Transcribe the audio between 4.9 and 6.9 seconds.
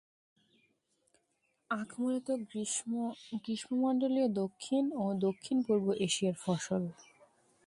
ও দক্ষিণ-পূর্ব এশিয়ার ফসল।